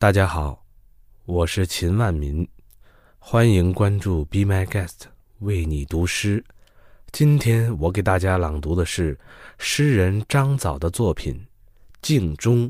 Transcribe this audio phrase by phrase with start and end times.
[0.00, 0.64] 大家好，
[1.26, 2.48] 我是秦万民，
[3.18, 5.02] 欢迎关注 Be My Guest，
[5.40, 6.42] 为你读诗。
[7.12, 9.20] 今天我给大家朗读的是
[9.58, 11.34] 诗人张藻的作品
[12.00, 12.68] 《镜中》。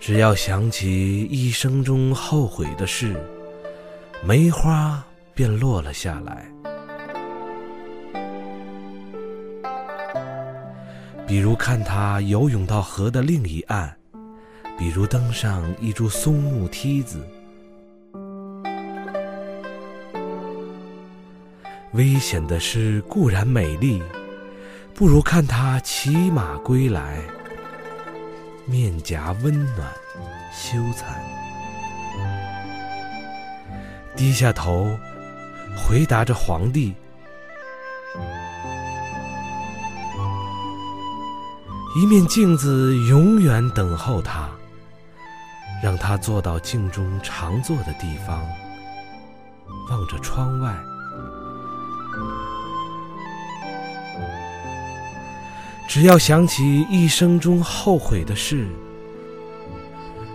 [0.00, 3.14] 只要想起一生中后悔的事，
[4.24, 5.04] 梅花
[5.34, 6.50] 便落了下来。
[11.26, 13.94] 比如看他游泳到河的另一岸，
[14.78, 17.24] 比如登上一株松木梯子。
[21.92, 24.02] 危险的事固然美丽，
[24.94, 27.22] 不如看他骑马归来。
[28.66, 29.92] 面颊温暖，
[30.52, 31.04] 羞惭，
[34.16, 34.96] 低下头，
[35.76, 36.94] 回答着皇帝。
[41.96, 44.48] 一面镜子永远等候他，
[45.82, 48.40] 让他坐到镜中常坐的地方，
[49.90, 50.72] 望着窗外。
[55.90, 58.64] 只要想起一生中后悔的事，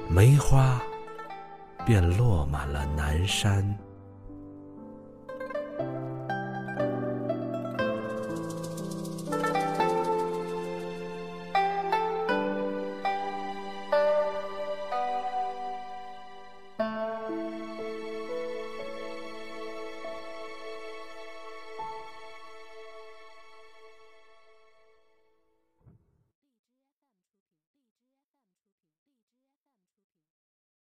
[0.09, 0.81] 梅花
[1.85, 3.65] 便落满了南山。